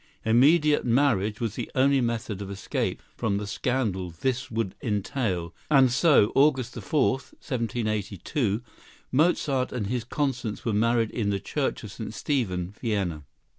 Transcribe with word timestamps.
Immediate 0.25 0.83
marriage 0.83 1.39
was 1.39 1.53
the 1.53 1.69
only 1.75 2.01
method 2.01 2.41
of 2.41 2.49
escape 2.49 3.03
from 3.15 3.37
the 3.37 3.45
scandal 3.45 4.09
this 4.09 4.49
would 4.49 4.73
entail; 4.81 5.53
and 5.69 5.91
so, 5.91 6.31
August 6.33 6.73
4, 6.73 7.09
1782, 7.17 8.63
Mozart 9.11 9.71
and 9.71 9.85
his 9.85 10.03
Constance 10.03 10.65
were 10.65 10.73
married 10.73 11.11
in 11.11 11.29
the 11.29 11.39
Church 11.39 11.83
of 11.83 11.91
St. 11.91 12.15
Stephen, 12.15 12.71
Vienna. 12.81 13.25